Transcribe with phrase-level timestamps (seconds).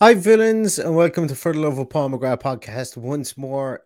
[0.00, 2.96] Hi, villains, and welcome to For the Love of Paul podcast.
[2.96, 3.82] Once more,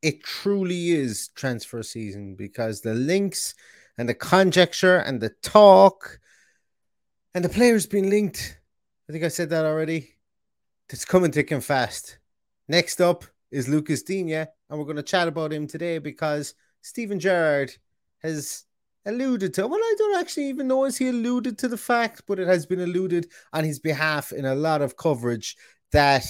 [0.00, 3.52] it truly is transfer season because the links
[3.98, 6.20] and the conjecture and the talk
[7.34, 8.60] and the players being linked.
[9.08, 10.14] I think I said that already.
[10.88, 12.20] It's coming thick and fast.
[12.68, 17.18] Next up is Lucas Digne, and we're going to chat about him today because Steven
[17.18, 17.72] Gerrard
[18.22, 18.65] has
[19.06, 19.66] alluded to.
[19.66, 22.66] Well, I don't actually even know as he alluded to the fact, but it has
[22.66, 25.56] been alluded on his behalf in a lot of coverage
[25.92, 26.26] that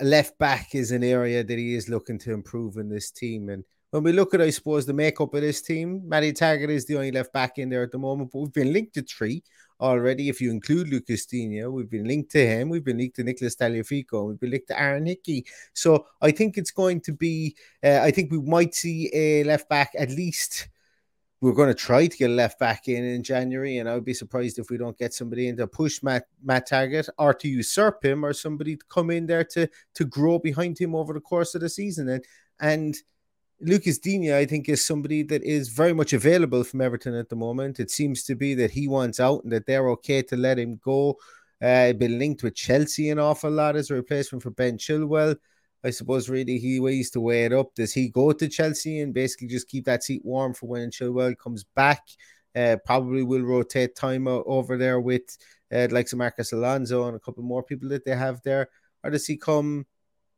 [0.00, 3.48] left back is an area that he is looking to improve in this team.
[3.48, 6.84] And when we look at, I suppose, the makeup of this team, Matty Targett is
[6.84, 9.44] the only left back in there at the moment, but we've been linked to three
[9.80, 10.28] already.
[10.28, 13.54] If you include Lucas Digne, we've been linked to him, we've been linked to Nicholas
[13.54, 15.46] Tagliafico, we've been linked to Aaron Hickey.
[15.74, 19.68] So I think it's going to be, uh, I think we might see a left
[19.68, 20.68] back at least
[21.44, 24.14] we're going to try to get left back in in January, and I would be
[24.14, 28.02] surprised if we don't get somebody in to push Matt Matt Targett or to usurp
[28.02, 31.54] him, or somebody to come in there to to grow behind him over the course
[31.54, 32.08] of the season.
[32.08, 32.24] And
[32.60, 32.96] and
[33.60, 37.36] Lucas Digne, I think, is somebody that is very much available from Everton at the
[37.36, 37.78] moment.
[37.78, 40.80] It seems to be that he wants out and that they're okay to let him
[40.82, 41.18] go.
[41.62, 45.36] Uh, been linked with Chelsea an awful lot as a replacement for Ben Chilwell.
[45.84, 47.74] I suppose really he ways to weigh it up.
[47.74, 51.36] Does he go to Chelsea and basically just keep that seat warm for when Chilwell
[51.36, 52.00] comes back?
[52.56, 55.36] Uh, probably will rotate time over there with
[55.74, 58.68] uh, like some Marcos Alonso and a couple more people that they have there.
[59.02, 59.86] Or does he come?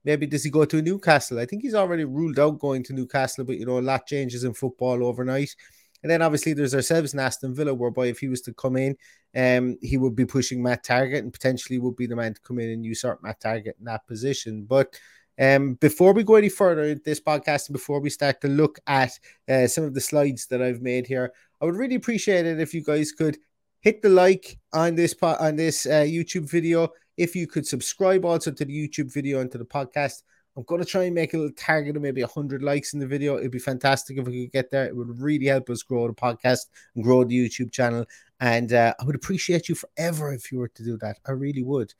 [0.04, 1.38] Maybe does he go to Newcastle?
[1.38, 4.44] I think he's already ruled out going to Newcastle, but you know a lot changes
[4.44, 5.54] in football overnight.
[6.02, 8.96] And then obviously there's ourselves in Aston Villa, whereby if he was to come in,
[9.34, 12.58] um, he would be pushing Matt Targett and potentially would be the man to come
[12.58, 14.64] in and usurp Matt Targett in that position.
[14.64, 14.98] But
[15.38, 18.78] um, before we go any further in this podcast and before we start to look
[18.86, 22.60] at uh, some of the slides that I've made here, I would really appreciate it
[22.60, 23.38] if you guys could
[23.80, 26.88] hit the like on this po- on this uh, YouTube video.
[27.16, 30.22] If you could subscribe also to the YouTube video and to the podcast.
[30.56, 33.06] I'm going to try and make a little target of maybe 100 likes in the
[33.06, 33.36] video.
[33.36, 34.86] It'd be fantastic if we could get there.
[34.86, 38.06] It would really help us grow the podcast and grow the YouTube channel.
[38.41, 41.18] And uh, I would appreciate you forever if you were to do that.
[41.26, 41.92] I really would.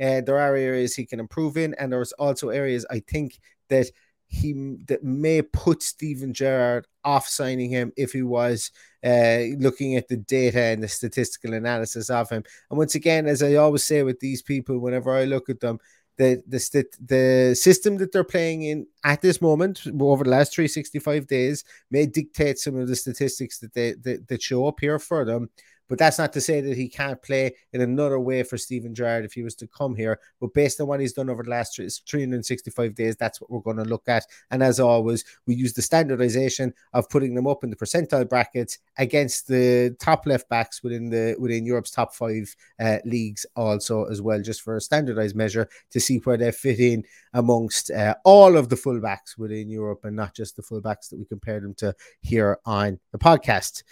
[0.00, 3.38] Uh, there are areas he can improve in, and there's also areas I think
[3.68, 3.86] that
[4.32, 8.70] he that may put Steven Gerrard off signing him if he was
[9.04, 12.42] uh, looking at the data and the statistical analysis of him.
[12.70, 15.78] And once again, as I always say with these people, whenever I look at them,
[16.22, 21.26] the the the system that they're playing in at this moment over the last 365
[21.26, 25.24] days may dictate some of the statistics that they that, that show up here for
[25.24, 25.50] them
[25.92, 29.26] but that's not to say that he can't play in another way for Steven Gerrard
[29.26, 30.18] if he was to come here.
[30.40, 33.76] But based on what he's done over the last 365 days, that's what we're going
[33.76, 34.24] to look at.
[34.50, 38.78] And as always, we use the standardization of putting them up in the percentile brackets
[38.96, 44.22] against the top left backs within the within Europe's top five uh, leagues, also as
[44.22, 47.04] well, just for a standardized measure to see where they fit in
[47.34, 51.26] amongst uh, all of the fullbacks within Europe and not just the fullbacks that we
[51.26, 53.82] compare them to here on the podcast.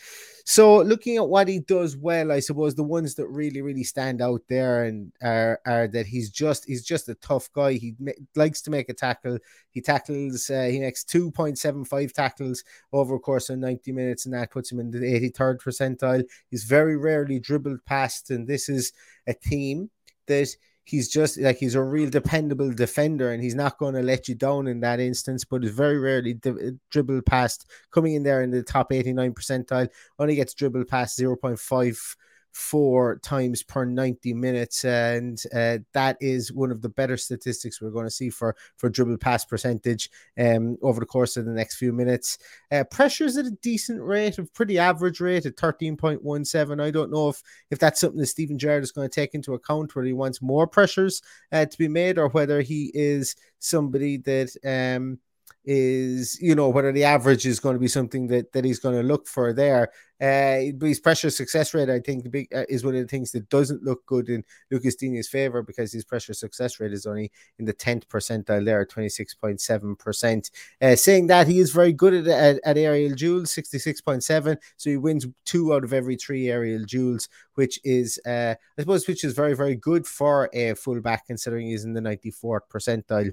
[0.50, 4.20] So, looking at what he does well, I suppose the ones that really, really stand
[4.20, 7.72] out there and are, are that he's just he's just a tough guy.
[7.72, 9.38] He ma- likes to make a tackle.
[9.70, 10.50] He tackles.
[10.50, 14.34] Uh, he makes two point seven five tackles over a course of ninety minutes, and
[14.34, 16.24] that puts him in the eighty third percentile.
[16.50, 18.92] He's very rarely dribbled past, and this is
[19.26, 19.90] a team
[20.26, 20.48] that
[20.84, 24.34] he's just like he's a real dependable defender and he's not going to let you
[24.34, 28.50] down in that instance but is very rarely di- dribbled past coming in there in
[28.50, 29.88] the top 89 percentile
[30.18, 32.16] only gets dribbled past 0.5
[32.52, 37.90] four times per 90 minutes and uh, that is one of the better statistics we're
[37.90, 41.76] going to see for for dribble pass percentage um over the course of the next
[41.76, 42.38] few minutes.
[42.72, 47.28] Uh, pressures at a decent rate of pretty average rate at 13.17 i don't know
[47.28, 50.12] if if that's something that Steven Gerrard is going to take into account whether he
[50.12, 51.22] wants more pressures
[51.52, 55.18] uh, to be made or whether he is somebody that um
[55.64, 58.96] is you know whether the average is going to be something that that he's going
[58.96, 59.90] to look for there.
[60.20, 63.82] Uh, his pressure success rate, I think, uh, is one of the things that doesn't
[63.82, 67.72] look good in Lucas Digne's favor because his pressure success rate is only in the
[67.72, 70.50] tenth percentile there, twenty six point seven percent.
[70.82, 74.22] Uh, saying that he is very good at, at, at aerial duels, sixty six point
[74.22, 74.58] seven.
[74.76, 79.08] So he wins two out of every three aerial duels, which is, uh, I suppose,
[79.08, 83.32] which is very very good for a fullback considering he's in the ninety fourth percentile.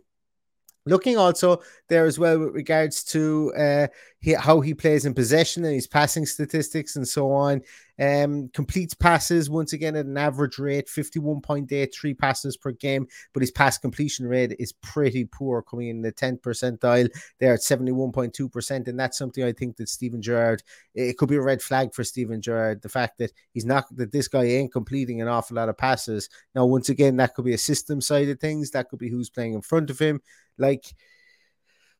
[0.88, 3.88] Looking also there as well with regards to uh,
[4.20, 7.62] he, how he plays in possession and his passing statistics and so on.
[8.00, 13.50] Um, completes passes once again at an average rate 51.83 passes per game, but his
[13.50, 18.88] pass completion rate is pretty poor, coming in the 10th percentile there at 71.2%.
[18.88, 20.62] And that's something I think that Steven Gerrard,
[20.94, 22.82] it could be a red flag for Steven Gerrard.
[22.84, 26.30] The fact that he's not, that this guy ain't completing an awful lot of passes.
[26.54, 29.30] Now, once again, that could be a system side of things, that could be who's
[29.30, 30.22] playing in front of him.
[30.58, 30.86] Like,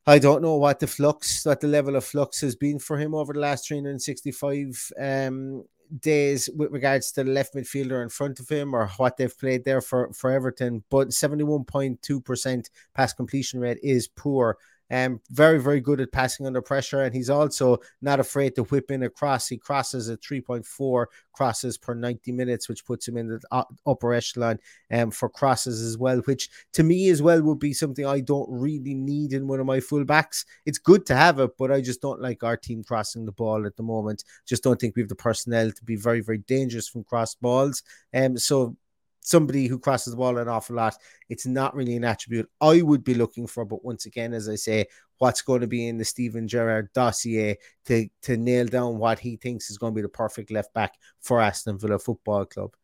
[0.06, 3.14] I don't know what the flux, what the level of flux has been for him
[3.14, 5.64] over the last 365 um,
[6.00, 9.64] days with regards to the left midfielder in front of him or what they've played
[9.64, 10.82] there for, for Everton.
[10.90, 14.56] But 71.2% pass completion rate is poor.
[14.90, 18.90] Um, very, very good at passing under pressure, and he's also not afraid to whip
[18.90, 19.48] in a cross.
[19.48, 24.58] He crosses at 3.4 crosses per 90 minutes, which puts him in the upper echelon
[24.90, 28.48] um, for crosses as well, which to me as well would be something I don't
[28.50, 30.44] really need in one of my fullbacks.
[30.66, 33.66] It's good to have it, but I just don't like our team crossing the ball
[33.66, 34.24] at the moment.
[34.46, 37.82] Just don't think we have the personnel to be very, very dangerous from cross balls.
[38.14, 38.76] Um, so
[39.20, 40.96] somebody who crosses the ball an awful lot.
[41.28, 43.64] It's not really an attribute I would be looking for.
[43.64, 44.86] But once again, as I say,
[45.18, 49.36] what's going to be in the Steven Gerrard dossier to, to nail down what he
[49.36, 52.74] thinks is going to be the perfect left back for Aston Villa Football Club.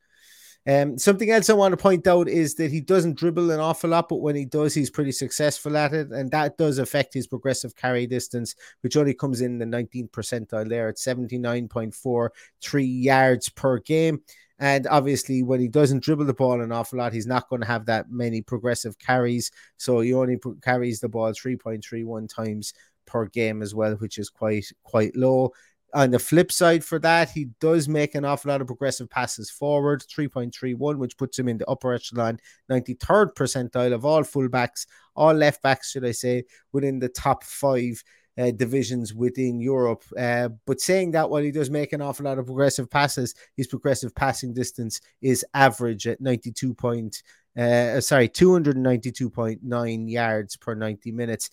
[0.66, 3.90] Um, something else I want to point out is that he doesn't dribble an awful
[3.90, 7.26] lot, but when he does, he's pretty successful at it, and that does affect his
[7.26, 13.78] progressive carry distance, which only comes in the 19th percentile there at 79.43 yards per
[13.80, 14.22] game.
[14.58, 17.66] And obviously, when he doesn't dribble the ball an awful lot, he's not going to
[17.66, 19.50] have that many progressive carries.
[19.76, 22.72] So he only carries the ball 3.31 times
[23.06, 25.52] per game as well, which is quite quite low.
[25.92, 29.48] On the flip side for that, he does make an awful lot of progressive passes
[29.48, 35.32] forward, 3.31, which puts him in the upper echelon, 93rd percentile of all fullbacks, all
[35.32, 38.02] left backs, should I say, within the top five
[38.38, 40.04] uh, divisions within Europe.
[40.16, 43.66] Uh, but saying that, while he does make an awful lot of progressive passes, his
[43.66, 47.22] progressive passing distance is average at 92 point,
[47.56, 51.50] uh, sorry, 292.9 yards per 90 minutes.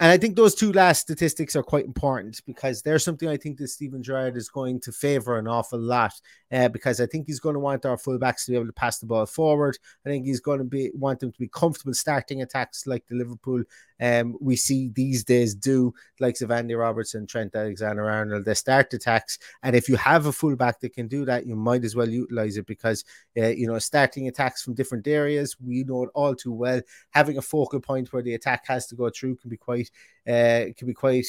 [0.00, 3.58] And I think those two last statistics are quite important because there's something I think
[3.58, 6.14] that Steven Gerrard is going to favor an awful lot.
[6.50, 8.98] Uh, because I think he's going to want our fullbacks to be able to pass
[8.98, 9.76] the ball forward.
[10.06, 13.14] I think he's going to be want them to be comfortable starting attacks like the
[13.14, 13.62] Liverpool
[14.00, 18.44] um, we see these days do, likes of Andy Robertson, Trent Alexander Arnold.
[18.44, 21.84] They start attacks, and if you have a fullback that can do that, you might
[21.84, 23.04] as well utilize it because
[23.36, 25.56] uh, you know starting attacks from different areas.
[25.60, 26.80] We know it all too well.
[27.10, 29.90] Having a focal point where the attack has to go through can be quite
[30.26, 31.26] uh, can be quite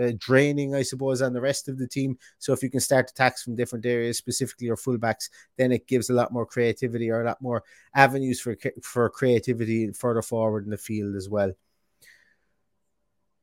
[0.00, 2.18] uh, draining, I suppose, on the rest of the team.
[2.38, 6.10] So if you can start attacks from different areas, specifically your fullbacks, then it gives
[6.10, 7.62] a lot more creativity or a lot more
[7.94, 11.52] avenues for for creativity further forward in the field as well.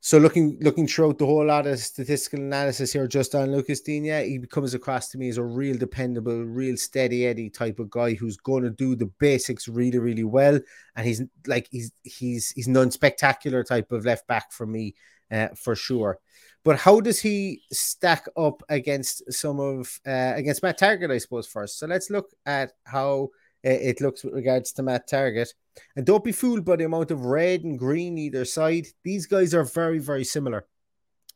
[0.03, 4.23] So looking looking throughout the whole lot of statistical analysis here, just on Lucas Digne,
[4.23, 8.15] he comes across to me as a real dependable, real steady Eddie type of guy
[8.15, 10.59] who's going to do the basics really, really well.
[10.95, 14.95] And he's like he's he's he's non-spectacular type of left back for me,
[15.29, 16.17] uh, for sure.
[16.63, 21.45] But how does he stack up against some of uh, against Matt Targett, I suppose
[21.45, 21.77] first.
[21.77, 23.29] So let's look at how
[23.63, 25.53] it looks with regards to Matt Targett.
[25.95, 28.87] And don't be fooled by the amount of red and green either side.
[29.03, 30.65] These guys are very, very similar.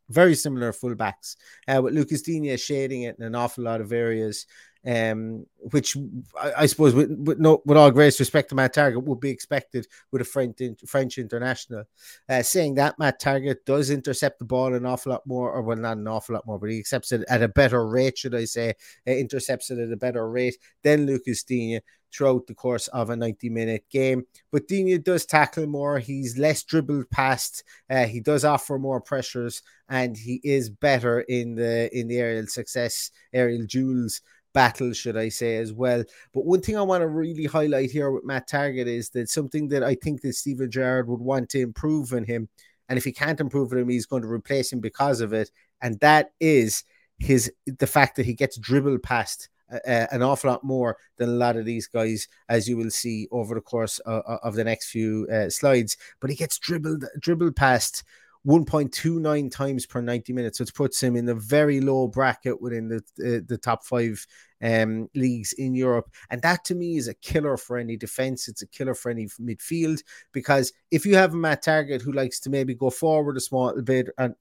[0.09, 1.35] Very similar fullbacks.
[1.67, 4.45] Uh, with Lucas Digne shading it in an awful lot of areas
[4.85, 5.97] um, which
[6.39, 9.29] I, I suppose with, with, no, with all great respect to Matt Targett would be
[9.29, 11.85] expected with a French, French international.
[12.29, 15.77] Uh, saying that Matt Targett does intercept the ball an awful lot more, or well,
[15.77, 18.45] not an awful lot more, but he accepts it at a better rate, should I
[18.45, 18.73] say?
[19.07, 21.79] Uh, intercepts it at a better rate than Lucas Digne
[22.15, 24.25] throughout the course of a 90 minute game.
[24.51, 25.99] But Digne does tackle more.
[25.99, 27.63] He's less dribbled past.
[27.89, 32.47] Uh, he does offer more pressures, and he is better in the in the aerial
[32.47, 34.21] success, aerial duels
[34.55, 36.03] battle, should I say, as well.
[36.33, 39.67] But one thing I want to really highlight here with Matt Targett is that something
[39.67, 42.49] that I think that Steven Gerrard would want to improve in him.
[42.89, 45.51] And if he can't improve in him, he's going to replace him because of it.
[45.81, 46.83] And that is
[47.19, 51.29] his the fact that he gets dribbled past uh, uh an awful lot more than
[51.29, 54.63] a lot of these guys, as you will see over the course of, of the
[54.63, 55.97] next few uh, slides.
[56.19, 58.03] But he gets dribbled dribbled past
[58.45, 63.01] 1.29 times per 90 minutes, which puts him in the very low bracket within the
[63.15, 64.25] the, the top five
[64.61, 66.09] um, leagues in Europe.
[66.29, 68.47] And that to me is a killer for any defense.
[68.47, 72.39] It's a killer for any midfield because if you have a Matt Targett who likes
[72.41, 74.35] to maybe go forward a small bit and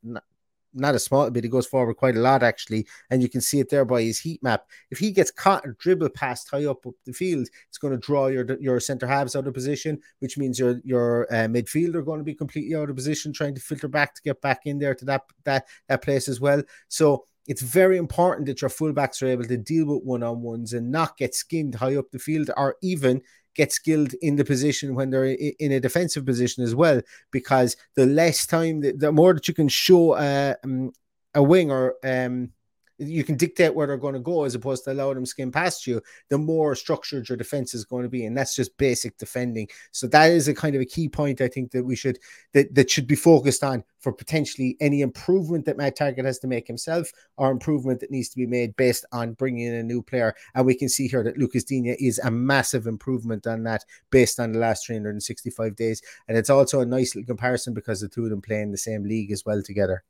[0.74, 3.60] not a small bit, he goes forward quite a lot actually, and you can see
[3.60, 4.66] it there by his heat map.
[4.90, 7.98] If he gets caught and dribble past high up, up the field, it's going to
[7.98, 12.18] draw your your centre halves out of position, which means your your uh, midfielder going
[12.18, 14.94] to be completely out of position, trying to filter back to get back in there
[14.94, 16.62] to that that that place as well.
[16.88, 20.72] So it's very important that your fullbacks are able to deal with one on ones
[20.72, 23.20] and not get skinned high up the field or even
[23.54, 27.00] get skilled in the position when they're in a defensive position as well.
[27.30, 30.92] Because the less time, the more that you can show uh, um,
[31.34, 32.50] a wing or um,
[32.98, 35.86] you can dictate where they're going to go as opposed to allow them skim past
[35.86, 38.24] you, the more structured your defense is going to be.
[38.24, 39.68] And that's just basic defending.
[39.90, 42.18] So that is a kind of a key point I think that we should
[42.52, 46.46] that, that should be focused on for potentially any improvement that Matt Targett has to
[46.46, 50.02] make himself or improvement that needs to be made based on bringing in a new
[50.02, 50.34] player.
[50.54, 54.38] And we can see here that Lucas Digne is a massive improvement on that based
[54.38, 56.02] on the last 365 days.
[56.28, 58.78] And it's also a nice little comparison because the two of them play in the
[58.78, 60.04] same league as well together.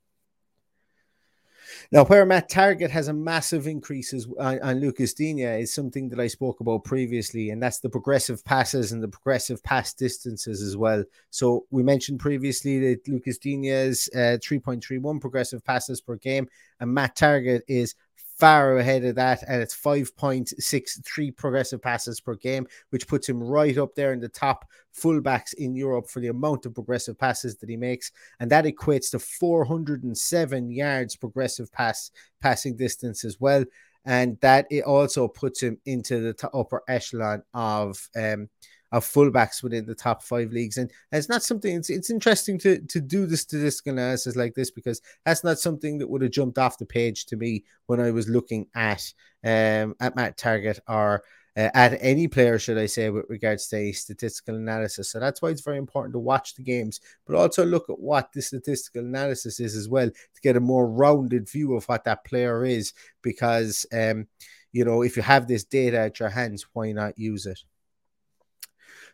[1.92, 6.20] Now, where Matt Targett has a massive increases on, on Lucas Digne is something that
[6.20, 10.76] I spoke about previously, and that's the progressive passes and the progressive pass distances as
[10.76, 11.04] well.
[11.30, 16.48] So we mentioned previously that Lucas Digne's uh, 3.31 progressive passes per game,
[16.80, 17.94] and Matt Targett is
[18.36, 23.78] far ahead of that, and it's 5.63 progressive passes per game, which puts him right
[23.78, 27.68] up there in the top fullbacks in Europe for the amount of progressive passes that
[27.68, 32.10] he makes, and that equates to 407 yards progressive pass
[32.40, 33.64] passing distance as well,
[34.04, 38.48] and that it also puts him into the upper echelon of um,
[38.94, 40.76] of fullbacks within the top five leagues.
[40.76, 44.70] And it's not something it's, it's interesting to to do the statistical analysis like this
[44.70, 48.12] because that's not something that would have jumped off the page to me when I
[48.12, 49.02] was looking at
[49.42, 51.24] um at Matt Targett or
[51.56, 55.10] uh, at any player, should I say, with regards to a statistical analysis.
[55.10, 58.32] So that's why it's very important to watch the games, but also look at what
[58.32, 62.24] the statistical analysis is as well to get a more rounded view of what that
[62.24, 62.92] player is.
[63.22, 64.26] Because, um,
[64.72, 67.60] you know, if you have this data at your hands, why not use it?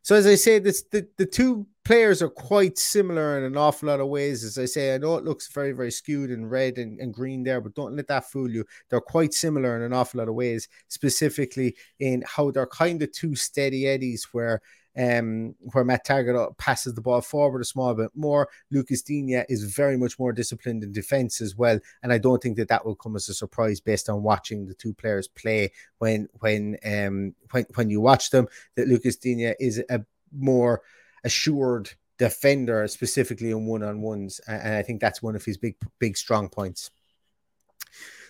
[0.02, 3.88] So as I say, this the, the two players are quite similar in an awful
[3.88, 4.45] lot of ways.
[4.45, 7.42] As I say, I know it looks very, very skewed in red and, and green
[7.42, 8.64] there, but don't let that fool you.
[8.88, 13.12] They're quite similar in an awful lot of ways, specifically in how they're kind of
[13.12, 14.62] two steady eddies where
[14.97, 18.49] um, where Matt Targett passes the ball forward a small bit more.
[18.70, 22.56] Lucas Digne is very much more disciplined in defense as well, and I don't think
[22.56, 25.73] that that will come as a surprise based on watching the two players play.
[25.99, 30.82] When when um when when you watch them, that Lucas Digne is a more
[31.25, 35.76] assured defender, specifically in one on ones, and I think that's one of his big
[35.99, 36.90] big strong points.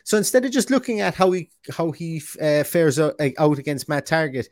[0.05, 3.89] So instead of just looking at how he how he uh, fares out, out against
[3.89, 4.49] Matt Targett,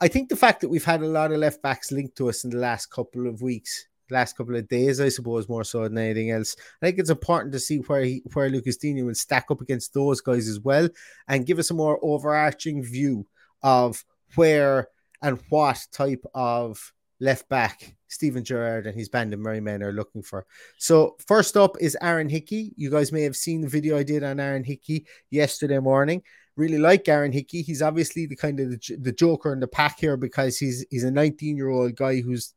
[0.00, 2.44] I think the fact that we've had a lot of left backs linked to us
[2.44, 5.98] in the last couple of weeks, last couple of days, I suppose, more so than
[5.98, 6.54] anything else.
[6.80, 9.94] I think it's important to see where he, where Lucas Digne will stack up against
[9.94, 10.88] those guys as well,
[11.26, 13.26] and give us a more overarching view
[13.62, 14.04] of
[14.36, 14.88] where
[15.20, 19.92] and what type of left back Steven Gerrard and his band of merry men are
[19.92, 20.46] looking for.
[20.78, 22.72] So first up is Aaron Hickey.
[22.76, 26.22] You guys may have seen the video I did on Aaron Hickey yesterday morning.
[26.58, 27.62] Really like Aaron Hickey.
[27.62, 31.04] He's obviously the kind of the, the joker in the pack here because he's he's
[31.04, 32.52] a 19 year old guy who's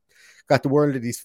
[0.50, 1.24] got the world at his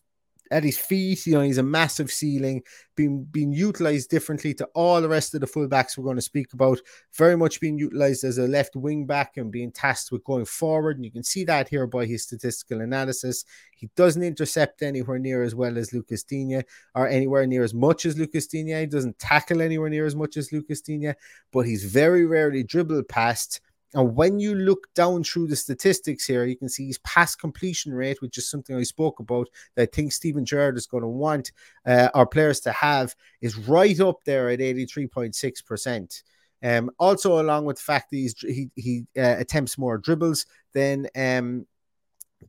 [0.50, 1.26] at his feet.
[1.26, 2.62] You know, he's a massive ceiling,
[2.94, 6.52] being being utilized differently to all the rest of the fullbacks we're going to speak
[6.52, 6.80] about.
[7.14, 10.96] Very much being utilized as a left wing back and being tasked with going forward.
[10.96, 13.44] And you can see that here by his statistical analysis.
[13.76, 16.62] He doesn't intercept anywhere near as well as Lucas Digne
[16.94, 18.80] or anywhere near as much as Lucas Digne.
[18.80, 21.14] He doesn't tackle anywhere near as much as Lucas Digne,
[21.52, 23.60] but he's very rarely dribbled past
[23.94, 27.94] and when you look down through the statistics here, you can see his pass completion
[27.94, 31.08] rate, which is something I spoke about that I think Steven Gerrard is going to
[31.08, 31.52] want
[31.86, 36.22] uh, our players to have, is right up there at 83.6%.
[36.62, 41.66] Um, also, along with the fact that he he uh, attempts more dribbles than um,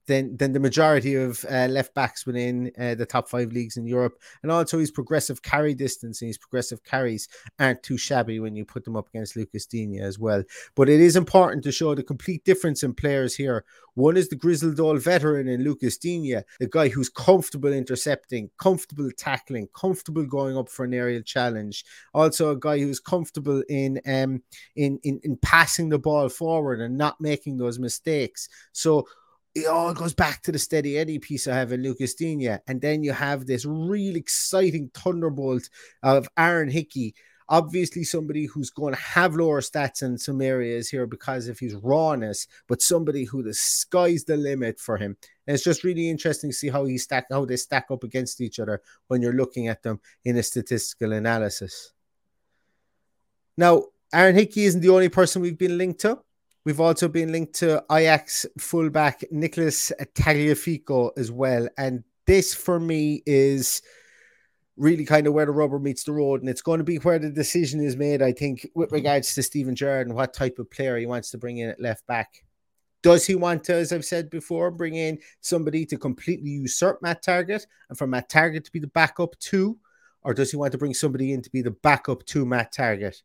[0.08, 3.86] than than the majority of uh, left backs within uh, the top five leagues in
[3.86, 7.28] Europe, and also his progressive carry distance and his progressive carries
[7.60, 10.44] aren't too shabby when you put them up against Lucas Digne as well.
[10.76, 13.64] But it is important to show the complete difference in players here.
[13.96, 19.10] One is the grizzled old veteran in Lucas Digne, the guy who's comfortable intercepting, comfortable
[19.18, 21.84] tackling, comfortable going up for an aerial challenge.
[22.14, 24.44] Also, a guy who's comfortable in um
[24.76, 28.50] in in, in passing the ball forward and not making those mistakes.
[28.72, 29.08] So
[29.58, 32.60] it all goes back to the steady Eddie piece I have in Lucas Digne.
[32.68, 35.70] And then you have this real exciting thunderbolt
[36.04, 37.16] of Aaron Hickey.
[37.50, 41.76] Obviously, somebody who's going to have lower stats in some areas here because of his
[41.76, 45.16] rawness, but somebody who the sky's the limit for him.
[45.48, 48.42] And it's just really interesting to see how he stack how they stack up against
[48.42, 51.94] each other when you're looking at them in a statistical analysis.
[53.58, 56.20] Now, Aaron Hickey isn't the only person we've been linked to.
[56.68, 61.70] We've also been linked to Ajax fullback Nicholas Tagliafico as well.
[61.78, 63.82] And this for me is
[64.76, 66.42] really kind of where the rubber meets the road.
[66.42, 69.44] And it's going to be where the decision is made, I think, with regards to
[69.44, 72.44] Steven Gerrard and what type of player he wants to bring in at left back.
[73.02, 77.24] Does he want to, as I've said before, bring in somebody to completely usurp Matt
[77.24, 79.78] Targett and for Matt Targett to be the backup to?
[80.22, 83.22] Or does he want to bring somebody in to be the backup to Matt Targett?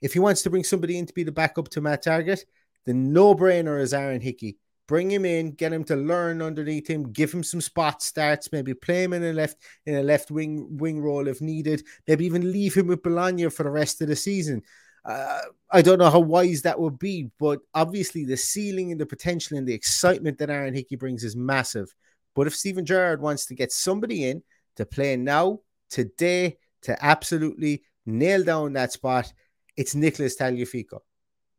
[0.00, 2.44] If he wants to bring somebody in to be the backup to Matt Targett,
[2.84, 4.58] the no brainer is Aaron Hickey.
[4.86, 8.74] Bring him in, get him to learn underneath him, give him some spot starts, maybe
[8.74, 11.82] play him in a left in a left wing wing role if needed.
[12.06, 14.62] Maybe even leave him with Bologna for the rest of the season.
[15.02, 19.06] Uh, I don't know how wise that would be, but obviously the ceiling and the
[19.06, 21.94] potential and the excitement that Aaron Hickey brings is massive.
[22.34, 24.42] But if Steven Gerrard wants to get somebody in
[24.76, 29.32] to play now, today, to absolutely nail down that spot,
[29.76, 31.00] it's Nicholas Tagliafico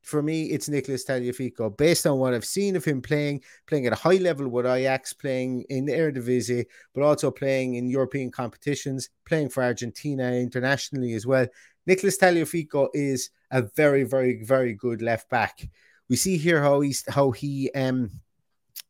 [0.05, 1.75] for me, it's Nicholas Tagliafico.
[1.75, 5.13] Based on what I've seen of him playing, playing at a high level with Ajax,
[5.13, 11.25] playing in the Eredivisie, but also playing in European competitions, playing for Argentina internationally as
[11.25, 11.47] well.
[11.87, 15.67] Nicholas Tagliafico is a very, very, very good left back.
[16.07, 18.11] We see here how he's how he um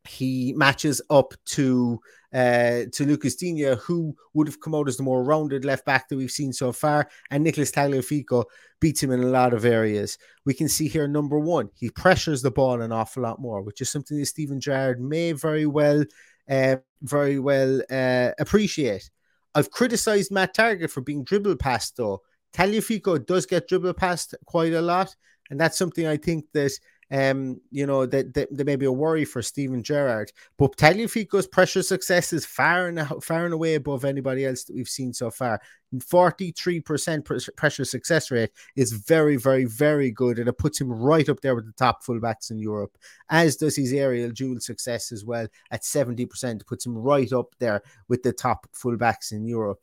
[0.08, 2.00] he matches up to
[2.34, 6.10] uh, to Lucas Digne, who would have come out as the more rounded left back
[6.10, 8.43] that we've seen so far, and Nicholas Tagliafico
[8.82, 10.17] beats him in a lot of areas.
[10.45, 13.80] We can see here number one, he pressures the ball an awful lot more, which
[13.80, 16.04] is something that Steven Gerrard may very well,
[16.50, 19.10] uh, very well uh, appreciate.
[19.54, 22.21] I've criticized Matt Targett for being dribble past though.
[22.54, 25.15] Tagliafico does get dribble past quite a lot,
[25.50, 26.78] and that's something I think that
[27.15, 30.34] um, you know, that, there may be a worry for Steven Gerrard.
[30.58, 34.89] But Tagliafico's pressure success is far and far and away above anybody else that we've
[34.89, 35.62] seen so far.
[35.95, 40.39] 43% pressure success rate is very, very, very good.
[40.39, 42.97] And it puts him right up there with the top fullbacks in Europe,
[43.30, 47.82] as does his aerial duel success as well at 70%, puts him right up there
[48.10, 49.80] with the top fullbacks in Europe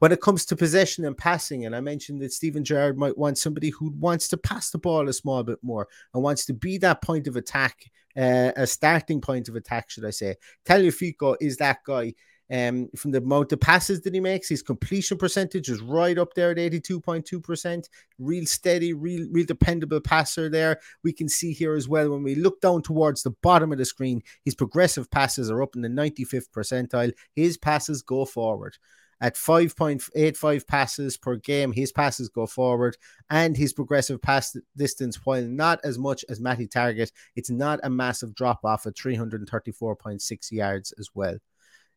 [0.00, 3.36] when it comes to possession and passing, and I mentioned that Steven Gerrard might want
[3.36, 6.78] somebody who wants to pass the ball a small bit more and wants to be
[6.78, 7.84] that point of attack,
[8.16, 10.36] uh, a starting point of attack, should I say.
[10.66, 12.14] Tagliafico is that guy.
[12.52, 16.34] Um, from the amount of passes that he makes, his completion percentage is right up
[16.34, 17.88] there at 82.2%.
[18.18, 20.80] Real steady, real, real dependable passer there.
[21.04, 23.84] We can see here as well when we look down towards the bottom of the
[23.84, 27.12] screen, his progressive passes are up in the 95th percentile.
[27.36, 28.76] His passes go forward
[29.20, 31.72] at 5.85 passes per game.
[31.72, 32.96] His passes go forward
[33.28, 37.90] and his progressive pass distance, while not as much as Matty Targett, it's not a
[37.90, 41.36] massive drop off at 334.6 yards as well.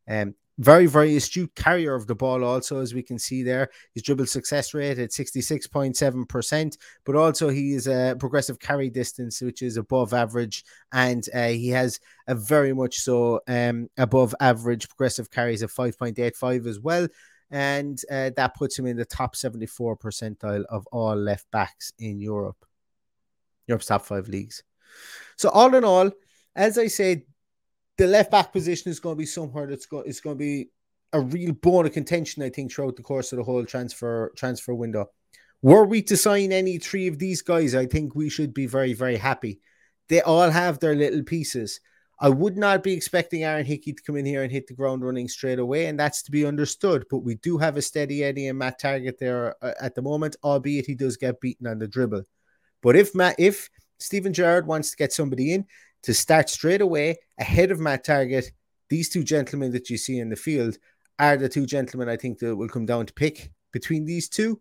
[0.07, 3.69] Um, very, very astute carrier of the ball, also, as we can see there.
[3.93, 9.61] His dribble success rate at 66.7%, but also he is a progressive carry distance, which
[9.61, 10.63] is above average.
[10.91, 16.67] And uh, he has a very much so um, above average progressive carries of 5.85
[16.67, 17.07] as well.
[17.49, 22.19] And uh, that puts him in the top 74 percentile of all left backs in
[22.19, 22.65] Europe,
[23.67, 24.63] Europe's top five leagues.
[25.35, 26.11] So, all in all,
[26.55, 27.23] as I said,
[27.97, 30.69] the left back position is going to be somewhere that's going it's going to be
[31.13, 34.73] a real bone of contention, I think, throughout the course of the whole transfer transfer
[34.73, 35.09] window.
[35.61, 38.93] Were we to sign any three of these guys, I think we should be very,
[38.93, 39.61] very happy.
[40.09, 41.79] They all have their little pieces.
[42.19, 45.03] I would not be expecting Aaron Hickey to come in here and hit the ground
[45.03, 47.05] running straight away, and that's to be understood.
[47.09, 50.35] But we do have a steady Eddie and Matt Targett there uh, at the moment,
[50.43, 52.23] albeit he does get beaten on the dribble.
[52.81, 55.65] But if Matt, if Steven Gerrard wants to get somebody in,
[56.03, 58.51] to start straight away ahead of Matt Targett.
[58.89, 60.77] These two gentlemen that you see in the field
[61.19, 64.59] are the two gentlemen I think that will come down to pick between these two.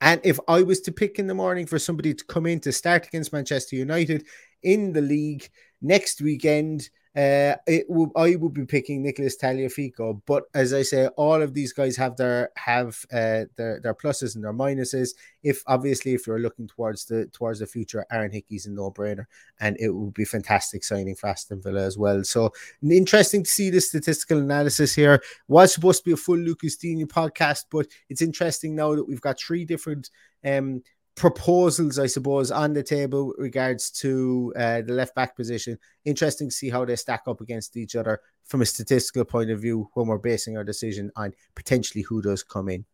[0.00, 2.72] And if I was to pick in the morning for somebody to come in to
[2.72, 4.24] start against Manchester United
[4.62, 5.48] in the league
[5.82, 11.08] next weekend, uh, it will, I would be picking Nicholas Tagliafico, but as I say,
[11.08, 15.10] all of these guys have their have uh, their their pluses and their minuses.
[15.42, 19.26] If obviously, if you're looking towards the towards the future, Aaron Hickey's a no brainer,
[19.58, 22.22] and it would be fantastic signing for Aston Villa as well.
[22.22, 22.52] So
[22.88, 25.20] interesting to see the statistical analysis here.
[25.48, 29.20] Was supposed to be a full Lucas Digne podcast, but it's interesting now that we've
[29.20, 30.10] got three different
[30.44, 30.80] um
[31.16, 35.78] proposals, I suppose, on the table regards to uh, the left back position.
[36.04, 39.60] Interesting to see how they stack up against each other from a statistical point of
[39.60, 42.84] view when we're basing our decision on potentially who does come in.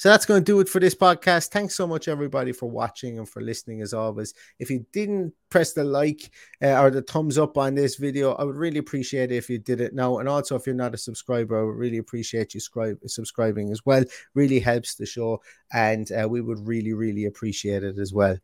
[0.00, 1.48] So that's going to do it for this podcast.
[1.48, 4.32] Thanks so much, everybody, for watching and for listening as always.
[4.58, 6.30] If you didn't press the like
[6.62, 9.58] uh, or the thumbs up on this video, I would really appreciate it if you
[9.58, 10.16] did it now.
[10.16, 14.02] And also, if you're not a subscriber, I would really appreciate you subscribing as well.
[14.32, 18.38] Really helps the show, and uh, we would really, really appreciate it as well.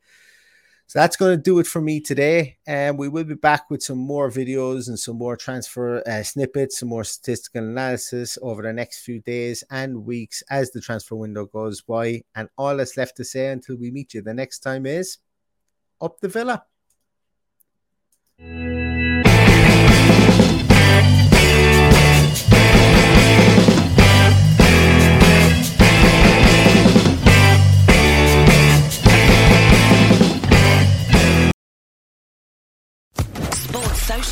[0.89, 2.59] So that's going to do it for me today.
[2.67, 6.79] And we will be back with some more videos and some more transfer uh, snippets,
[6.79, 11.47] some more statistical analysis over the next few days and weeks as the transfer window
[11.47, 12.23] goes by.
[12.37, 15.19] And all that's left to say until we meet you the next time is
[16.01, 16.65] up the villa.